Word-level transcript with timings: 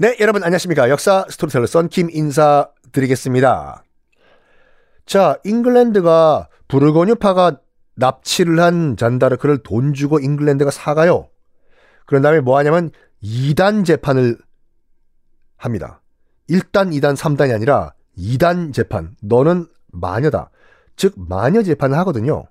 네, 0.00 0.16
여러분 0.18 0.42
안녕하십니까. 0.42 0.88
역사 0.88 1.26
스토리텔러 1.28 1.66
썬킴 1.66 2.08
인사드리겠습니다. 2.10 3.84
자, 5.04 5.38
잉글랜드가 5.44 6.48
부르고뉴파가 6.68 7.58
납치를 7.96 8.60
한 8.60 8.96
잔다르크를 8.96 9.58
돈 9.58 9.92
주고 9.92 10.18
잉글랜드가 10.18 10.70
사가요. 10.70 11.28
그런 12.06 12.22
다음에 12.22 12.40
뭐 12.40 12.56
하냐면 12.56 12.92
이단 13.22 13.84
재판을 13.84 14.38
합니다. 15.58 16.00
1단, 16.48 16.98
2단, 16.98 17.14
3단이 17.14 17.54
아니라 17.54 17.92
이단 18.16 18.72
재판. 18.72 19.14
너는 19.20 19.66
마녀다. 19.92 20.48
즉, 20.96 21.12
마녀 21.18 21.62
재판을 21.62 21.98
하거든요. 21.98 22.46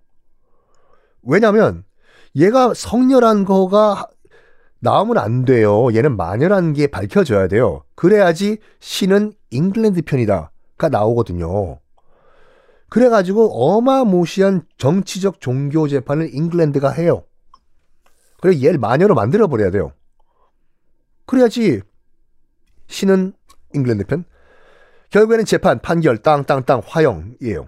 왜냐면 1.23 1.84
얘가 2.36 2.75
성렬한 2.75 3.45
거가 3.45 4.08
나오면 4.80 5.17
안 5.17 5.45
돼요. 5.45 5.94
얘는 5.94 6.16
마녀라는 6.16 6.73
게 6.73 6.88
밝혀져야 6.88 7.47
돼요. 7.47 7.83
그래야지 7.95 8.59
신은 8.80 9.33
잉글랜드 9.52 10.02
편이다가 10.03 10.89
나오거든요. 10.89 11.80
그래가지고 12.89 13.75
어마무시한 13.77 14.63
정치적 14.77 15.41
종교 15.41 15.88
재판을 15.88 16.33
잉글랜드가 16.33 16.91
해요. 16.91 17.23
그래 18.41 18.61
얘를 18.63 18.80
마녀로 18.80 19.16
만들어 19.16 19.47
버려야 19.47 19.69
돼요. 19.69 19.91
그래야지 21.25 21.81
신은 22.88 23.33
잉글랜드 23.73 24.05
편. 24.05 24.23
결국에는 25.11 25.45
재판 25.45 25.80
판결 25.80 26.19
땅땅땅 26.19 26.81
화형이에요. 26.85 27.67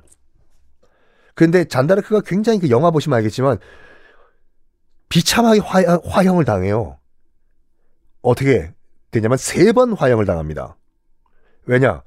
근데 1.35 1.65
잔다르크가 1.65 2.21
굉장히 2.21 2.59
그 2.59 2.69
영화 2.69 2.91
보시면 2.91 3.17
알겠지만 3.17 3.57
비참하게 5.09 5.59
화, 5.59 5.99
화형을 6.05 6.45
당해요. 6.45 6.97
어떻게 8.21 8.73
되냐면 9.11 9.37
세 9.37 9.71
번 9.73 9.93
화형을 9.93 10.25
당합니다. 10.25 10.77
왜냐? 11.65 12.03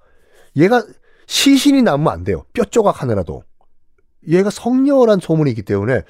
얘가 0.56 0.82
시신이 1.26 1.82
남으면 1.82 2.12
안 2.12 2.24
돼요. 2.24 2.44
뼈 2.52 2.64
조각 2.64 3.02
하나라도. 3.02 3.44
얘가 4.28 4.50
성녀란 4.50 5.20
소문이 5.20 5.50
있기 5.50 5.62
때문에 5.62 6.02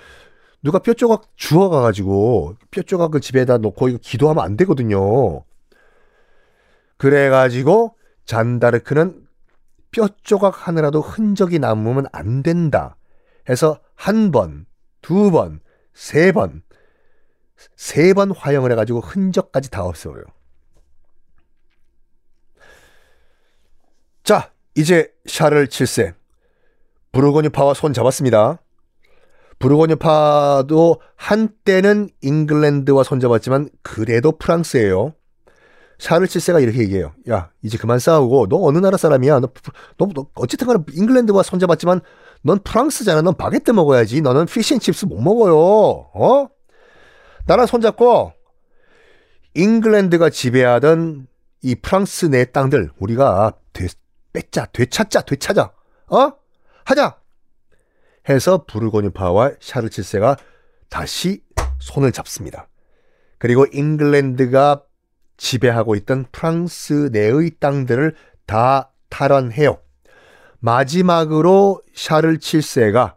누가 0.62 0.78
뼈 0.78 0.94
조각 0.94 1.24
주워가가지고 1.36 2.56
뼈 2.70 2.82
조각을 2.82 3.20
집에다 3.20 3.58
놓고 3.58 3.88
이거 3.88 3.98
기도하면 4.00 4.44
안 4.44 4.56
되거든요. 4.56 5.44
그래가지고 6.96 7.96
잔다르크는 8.24 9.26
뼈 9.90 10.08
조각 10.22 10.66
하나라도 10.66 11.00
흔적이 11.00 11.58
남으면 11.58 12.06
안 12.12 12.42
된다. 12.42 12.96
해서 13.48 13.78
한 13.94 14.30
번, 14.30 14.66
두 15.02 15.30
번, 15.30 15.60
세 15.92 16.32
번, 16.32 16.62
세 17.76 18.14
번 18.14 18.30
화형을 18.32 18.72
해가지고 18.72 19.00
흔적까지 19.00 19.70
다 19.70 19.84
없어요. 19.84 20.22
자, 24.22 24.50
이제 24.74 25.12
샤를 25.26 25.66
7세. 25.68 26.14
부르고뉴파와 27.12 27.74
손 27.74 27.92
잡았습니다. 27.92 28.58
부르고뉴파도 29.58 31.00
한때는 31.16 32.08
잉글랜드와 32.22 33.02
손 33.04 33.20
잡았지만 33.20 33.68
그래도 33.82 34.32
프랑스예요. 34.32 35.14
샤를 35.98 36.26
7세가 36.26 36.60
이렇게 36.62 36.80
얘기해요. 36.80 37.12
야, 37.30 37.50
이제 37.62 37.78
그만 37.78 37.98
싸우고 38.00 38.48
너 38.48 38.58
어느 38.62 38.78
나라 38.78 38.96
사람이야? 38.96 39.40
너, 39.40 39.48
너, 39.96 40.08
너 40.12 40.26
어쨌든 40.34 40.66
간에 40.66 40.80
잉글랜드와 40.92 41.44
손 41.44 41.60
잡았지만 41.60 42.00
넌 42.42 42.58
프랑스잖아. 42.64 43.22
넌 43.22 43.36
바게트 43.36 43.70
먹어야지. 43.70 44.20
너는 44.20 44.46
fish 44.46 44.66
and 44.66 44.81
chips 44.81 45.06
못 45.06 45.20
먹어요. 45.20 45.56
어? 45.56 46.48
나랑 47.46 47.66
손잡고 47.66 48.32
잉글랜드가 49.54 50.30
지배하던 50.30 51.26
이 51.62 51.74
프랑스 51.74 52.26
내 52.26 52.44
땅들 52.44 52.90
우리가 52.98 53.52
되, 53.72 53.86
뺏자, 54.32 54.66
되찾자, 54.66 55.22
되찾아. 55.22 55.72
어? 56.08 56.32
하자. 56.84 57.18
해서 58.28 58.64
부르고뉴파와 58.64 59.52
샤를 59.60 59.90
7세가 59.90 60.36
다시 60.88 61.42
손을 61.78 62.12
잡습니다. 62.12 62.68
그리고 63.38 63.66
잉글랜드가 63.70 64.82
지배하고 65.36 65.94
있던 65.96 66.26
프랑스 66.32 67.10
내의 67.12 67.52
땅들을 67.60 68.14
다 68.46 68.90
탈환해요. 69.10 69.78
마지막으로 70.60 71.82
샤를 71.94 72.38
7세가 72.38 73.16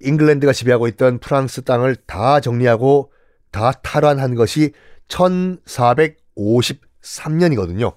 잉글랜드가 0.00 0.52
지배하고 0.52 0.88
있던 0.88 1.18
프랑스 1.18 1.62
땅을 1.62 1.96
다 2.06 2.40
정리하고 2.40 3.12
다 3.56 3.72
탈환한 3.72 4.34
것이 4.34 4.72
1453년이거든요. 5.08 7.96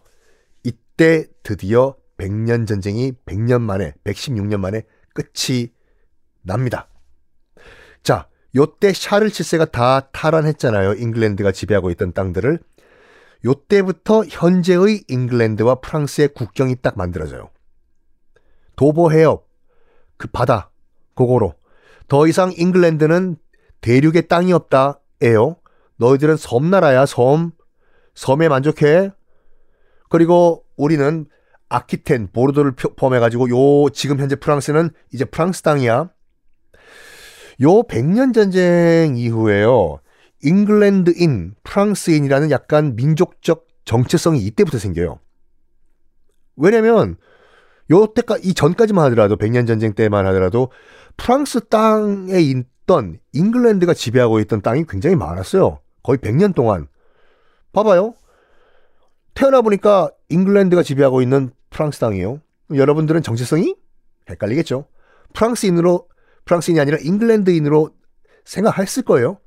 이때 0.64 1.26
드디어 1.44 1.98
100년 2.18 2.66
전쟁이 2.66 3.12
100년 3.26 3.60
만에, 3.60 3.94
116년 4.06 4.62
만에 4.62 4.84
끝이 5.14 5.74
납니다. 6.44 6.88
자, 8.04 8.30
요때 8.56 8.94
샤를 8.94 9.28
7세가 9.28 9.70
다 9.70 10.10
탈환했잖아요. 10.14 10.94
잉글랜드가 10.94 11.52
지배하고 11.52 11.92
있던 11.92 12.14
땅들을. 12.14 12.60
요때부터 13.44 14.24
현재의 14.30 15.04
잉글랜드와 15.10 15.82
프랑스의 15.82 16.30
국경이 16.30 16.78
딱 16.82 16.98
만들어져요. 16.98 17.50
도보 18.78 19.12
해협, 19.12 19.50
그 20.16 20.30
바다, 20.30 20.72
그거로. 21.16 21.56
더 22.08 22.28
이상 22.28 22.54
잉글랜드는 22.56 23.36
대륙의 23.82 24.30
땅이 24.30 24.54
없다. 24.54 25.02
에요. 25.22 25.58
너희들은 25.98 26.38
섬나라야, 26.38 27.06
섬. 27.06 27.52
섬에 28.16 28.50
만족해. 28.50 29.12
그리고 30.10 30.66
우리는 30.76 31.26
아키텐, 31.70 32.30
보르도를 32.34 32.74
포함해가지고 32.74 33.50
요, 33.50 33.90
지금 33.92 34.20
현재 34.20 34.36
프랑스는 34.36 34.90
이제 35.14 35.26
프랑스 35.26 35.62
땅이야. 35.62 36.10
요 37.62 37.84
백년 37.84 38.34
전쟁 38.34 39.16
이후에요. 39.18 40.00
잉글랜드인, 40.42 41.56
프랑스인이라는 41.64 42.52
약간 42.52 42.96
민족적 42.96 43.68
정체성이 43.86 44.40
이때부터 44.40 44.78
생겨요. 44.80 45.20
왜냐면 46.56 47.18
요때까지 47.92 48.48
이 48.48 48.54
전까지만 48.54 49.06
하더라도 49.06 49.36
백년 49.36 49.66
전쟁 49.66 49.94
때만 49.94 50.26
하더라도 50.28 50.72
프랑스 51.18 51.68
땅에 51.68 52.40
있던 52.90 53.20
잉글랜드가 53.34 53.94
지배하고 53.94 54.40
있던 54.40 54.62
땅이 54.62 54.86
굉장히 54.90 55.16
많았어요. 55.16 55.80
거의 56.02 56.18
100년 56.18 56.56
동안. 56.56 56.88
봐봐요. 57.72 58.16
태어나 59.36 59.62
보니까 59.62 60.10
잉글랜드가 60.30 60.82
지배하고 60.82 61.22
있는 61.22 61.52
프랑스 61.70 62.00
땅이에요. 62.00 62.42
여러분들은 62.74 63.22
정체성이 63.22 63.76
헷갈리겠죠. 64.28 64.86
프랑스인으로 65.34 66.08
프랑스인이 66.46 66.80
아니라 66.80 66.98
잉글랜드인으로 67.00 67.92
생각했을 68.44 69.04
거예요. 69.04 69.38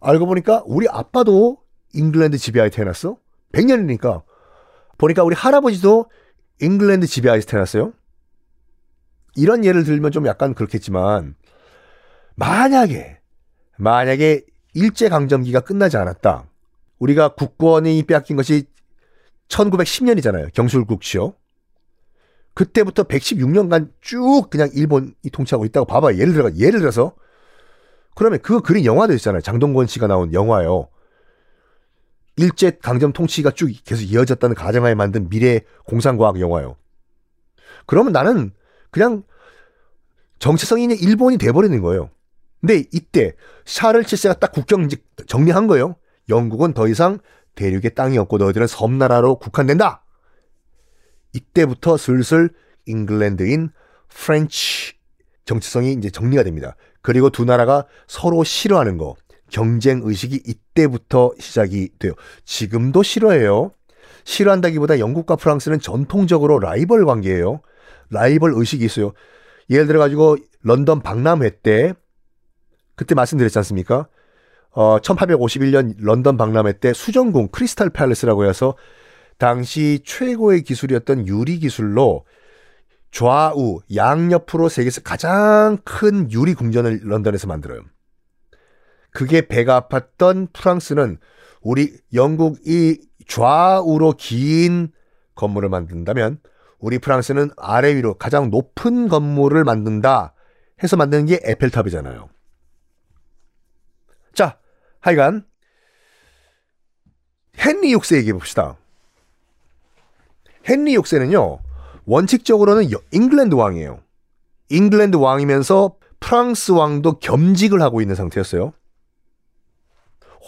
알고 0.00 0.24
보니까 0.26 0.62
우리 0.64 0.88
아빠도 0.88 1.58
잉글랜드 1.92 2.38
지배하에 2.38 2.70
태어났어. 2.70 3.18
100년이니까. 3.52 4.22
보니까 4.96 5.22
우리 5.22 5.34
할아버지도 5.34 6.06
잉글랜드 6.60 7.06
지배하에서 7.06 7.46
태어났어요. 7.46 7.92
이런 9.36 9.64
예를 9.64 9.84
들면 9.84 10.12
좀 10.12 10.26
약간 10.26 10.54
그렇겠지만 10.54 11.34
만약에 12.40 13.18
만약에 13.76 14.44
일제 14.72 15.10
강점기가 15.10 15.60
끝나지 15.60 15.98
않았다. 15.98 16.46
우리가 16.98 17.34
국권이 17.34 18.02
빼앗긴 18.04 18.36
것이 18.36 18.64
1910년이잖아요. 19.48 20.52
경술국시요. 20.54 21.34
그때부터 22.54 23.04
116년간 23.04 23.92
쭉 24.00 24.48
그냥 24.50 24.70
일본이 24.72 25.12
통치하고 25.30 25.66
있다고 25.66 25.86
봐봐요. 25.86 26.16
예를 26.18 26.32
들어 26.32 26.50
예를 26.54 26.80
들어서 26.80 27.14
그러면 28.14 28.38
그 28.42 28.60
그린 28.60 28.86
영화도 28.86 29.12
있잖아요. 29.14 29.42
장동건 29.42 29.86
씨가 29.86 30.06
나온 30.06 30.32
영화요. 30.32 30.88
일제 32.36 32.70
강점 32.82 33.12
통치가 33.12 33.50
쭉 33.50 33.70
계속 33.84 34.02
이어졌다는 34.02 34.54
가정하에 34.54 34.94
만든 34.94 35.28
미래 35.28 35.60
공상과학 35.84 36.40
영화요. 36.40 36.76
그러면 37.86 38.12
나는 38.12 38.52
그냥 38.90 39.24
정체성이 40.38 40.84
있는 40.84 40.96
일본이 40.96 41.36
돼버리는 41.36 41.78
거예요. 41.82 42.08
근데 42.60 42.84
이때 42.92 43.34
샤를 43.64 44.02
7세가 44.02 44.38
딱 44.38 44.52
국경 44.52 44.88
정리한 45.26 45.66
거예요. 45.66 45.96
영국은 46.28 46.74
더 46.74 46.88
이상 46.88 47.18
대륙의 47.54 47.94
땅이 47.94 48.18
없고 48.18 48.38
너희들은 48.38 48.66
섬나라로 48.66 49.38
국한된다. 49.38 50.04
이때부터 51.32 51.96
슬슬 51.96 52.50
잉글랜드인 52.86 53.70
French 54.08 54.94
정체성이 55.44 55.92
이제 55.92 56.10
정리가 56.10 56.42
됩니다. 56.42 56.76
그리고 57.02 57.30
두 57.30 57.44
나라가 57.44 57.86
서로 58.06 58.44
싫어하는 58.44 58.98
거, 58.98 59.16
경쟁 59.50 60.02
의식이 60.04 60.42
이때부터 60.46 61.32
시작이 61.38 61.90
돼요. 61.98 62.12
지금도 62.44 63.02
싫어해요. 63.02 63.72
싫어한다기보다 64.24 64.98
영국과 64.98 65.36
프랑스는 65.36 65.80
전통적으로 65.80 66.58
라이벌 66.58 67.04
관계예요. 67.04 67.62
라이벌 68.10 68.52
의식이 68.54 68.84
있어요. 68.84 69.12
예를 69.70 69.86
들어 69.86 69.98
가지고 69.98 70.36
런던 70.62 71.00
박람회 71.00 71.60
때 71.62 71.94
그때 73.00 73.14
말씀드렸지 73.14 73.56
않습니까? 73.60 74.08
어, 74.72 74.98
1851년 74.98 75.94
런던 76.00 76.36
박람회 76.36 76.80
때 76.80 76.92
수정궁 76.92 77.48
크리스탈 77.50 77.88
팔레스라고 77.88 78.44
해서 78.44 78.76
당시 79.38 80.02
최고의 80.04 80.64
기술이었던 80.64 81.26
유리 81.26 81.58
기술로 81.60 82.26
좌우 83.10 83.80
양옆으로 83.94 84.68
세계에서 84.68 85.00
가장 85.00 85.78
큰 85.82 86.30
유리 86.30 86.52
궁전을 86.52 87.00
런던에서 87.04 87.46
만들어요. 87.46 87.80
그게 89.12 89.48
배가 89.48 89.88
아팠던 89.88 90.52
프랑스는 90.52 91.16
우리 91.62 91.94
영국이 92.12 93.00
좌우로 93.26 94.12
긴 94.18 94.92
건물을 95.36 95.70
만든다면 95.70 96.38
우리 96.78 96.98
프랑스는 96.98 97.48
아래 97.56 97.96
위로 97.96 98.12
가장 98.12 98.50
높은 98.50 99.08
건물을 99.08 99.64
만든다 99.64 100.34
해서 100.82 100.98
만드는 100.98 101.24
게 101.24 101.40
에펠탑이잖아요. 101.42 102.28
자, 104.32 104.58
하여간 105.00 105.44
헨리 107.58 107.94
6세 107.94 108.16
얘기해 108.18 108.32
봅시다. 108.32 108.76
헨리 110.68 110.96
6세는요. 110.96 111.60
원칙적으로는 112.06 112.90
잉글랜드 113.12 113.54
왕이에요. 113.54 114.02
잉글랜드 114.70 115.16
왕이면서 115.16 115.96
프랑스 116.20 116.72
왕도 116.72 117.18
겸직을 117.18 117.82
하고 117.82 118.00
있는 118.00 118.14
상태였어요. 118.14 118.72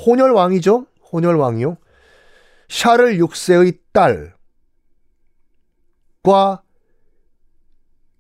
혼혈 0.07 0.33
왕이죠. 0.33 0.87
혼혈 1.13 1.37
왕이요. 1.37 1.77
샤를 2.69 3.19
6세의 3.19 3.79
딸과 3.93 4.33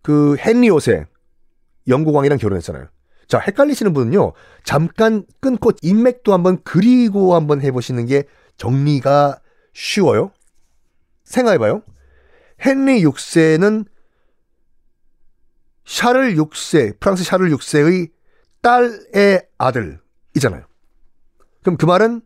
그 0.03 0.37
헨리 0.39 0.69
5세 0.69 1.07
영국 1.89 2.15
왕이랑 2.15 2.39
결혼했잖아요. 2.39 2.89
자, 3.33 3.39
헷갈리시는 3.39 3.95
분은요. 3.95 4.35
잠깐 4.63 5.25
끊고 5.41 5.73
인맥도 5.81 6.35
한번 6.35 6.59
그리고 6.65 7.35
한번 7.35 7.63
해보시는 7.63 8.05
게 8.05 8.25
정리가 8.59 9.41
쉬워요. 9.73 10.33
생각해봐요. 11.25 11.83
헨리 12.61 13.03
6세는 13.03 13.87
샤를 15.87 16.35
6세, 16.37 17.01
프랑스 17.01 17.25
샤를 17.25 17.49
6세의 17.53 18.11
딸의 18.61 19.49
아들이잖아요. 19.57 20.67
그럼 21.63 21.79
그 21.79 21.87
말은 21.87 22.21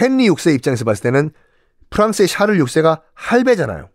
헨리 0.00 0.26
6세 0.30 0.54
입장에서 0.54 0.86
봤을 0.86 1.02
때는 1.02 1.32
프랑스의 1.90 2.28
샤를 2.28 2.56
6세가 2.60 3.02
할배잖아요. 3.12 3.90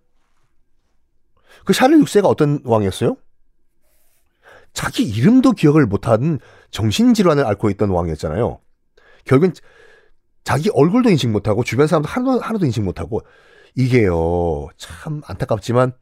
그 1.65 1.73
샤를 1.73 1.97
6세가 2.01 2.25
어떤 2.25 2.59
왕이었어요? 2.65 3.17
자기 4.75 5.03
이름도 5.03 5.53
기억을 5.53 5.87
못하는 5.87 6.37
정신질환을 6.69 7.45
앓고 7.45 7.69
있던 7.71 7.89
왕이었잖아요. 7.89 8.59
결국엔 9.23 9.53
자기 10.43 10.69
얼굴도 10.71 11.09
인식 11.09 11.29
못하고 11.29 11.63
주변 11.63 11.87
사람도 11.87 12.07
하나도, 12.07 12.39
하나도 12.41 12.65
인식 12.65 12.83
못하고 12.83 13.21
이게요. 13.75 14.67
참 14.77 15.21
안타깝지만 15.25 15.93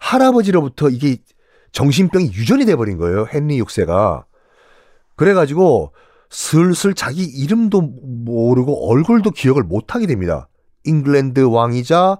할아버지로부터 0.00 0.88
이게 0.88 1.18
정신병이 1.72 2.32
유전이 2.32 2.64
돼버린 2.64 2.96
거예요 2.96 3.26
헨리 3.32 3.62
6세가. 3.62 4.24
그래가지고 5.14 5.92
슬슬 6.30 6.94
자기 6.94 7.22
이름도 7.22 7.82
모르고 7.82 8.90
얼굴도 8.90 9.30
기억을 9.32 9.62
못하게 9.62 10.06
됩니다. 10.06 10.48
잉글랜드 10.84 11.40
왕이자 11.40 12.18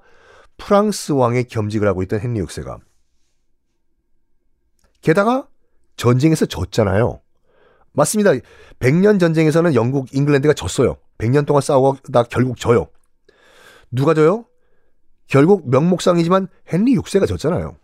프랑스 0.58 1.12
왕의 1.12 1.44
겸직을 1.44 1.88
하고 1.88 2.02
있던 2.02 2.20
헨리 2.20 2.40
6세가. 2.42 2.78
게다가 5.00 5.48
전쟁에서 5.96 6.46
졌잖아요. 6.46 7.20
맞습니다. 7.92 8.32
100년 8.78 9.18
전쟁에서는 9.18 9.74
영국, 9.74 10.14
잉글랜드가 10.14 10.54
졌어요. 10.54 10.98
100년 11.18 11.46
동안 11.46 11.62
싸우다 11.62 12.24
결국 12.24 12.58
져요. 12.58 12.88
누가 13.90 14.12
져요? 14.14 14.44
결국 15.26 15.68
명목상이지만 15.70 16.48
헨리 16.72 16.94
6세가 16.96 17.26
졌잖아요. 17.26 17.76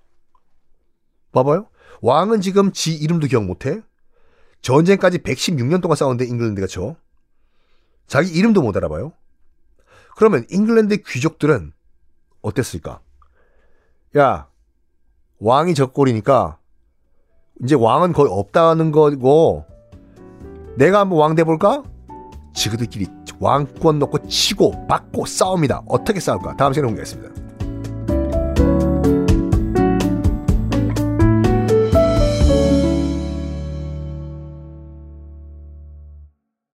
봐봐요. 1.33 1.69
왕은 2.03 2.41
지금 2.41 2.73
지 2.73 2.95
이름도 2.95 3.27
기억 3.27 3.45
못해. 3.45 3.81
전쟁까지 4.61 5.19
116년 5.19 5.81
동안 5.81 5.97
싸웠는데 5.97 6.27
잉글랜드가 6.27 6.67
져. 6.67 6.97
자기 8.07 8.31
이름도 8.33 8.63
못 8.63 8.77
알아봐요. 8.77 9.13
그러면 10.17 10.45
잉글랜드 10.51 11.03
귀족들은 11.05 11.73
어땠을까? 12.43 13.01
야, 14.19 14.49
왕이 15.39 15.75
적골이니까 15.75 16.59
이제 17.63 17.75
왕은 17.75 18.13
거의 18.13 18.31
없다는 18.31 18.93
거고 18.93 19.65
내가 20.77 21.01
한번 21.01 21.19
왕 21.19 21.35
돼볼까? 21.35 21.83
지그들끼리 22.55 23.07
왕권 23.41 23.99
놓고 23.99 24.29
치고 24.29 24.87
받고 24.87 25.27
싸웁니다. 25.27 25.83
어떻게 25.87 26.21
싸울까? 26.21 26.57
다음 26.57 26.73
시간에 26.73 26.89
공개하겠습니다. 26.89 27.42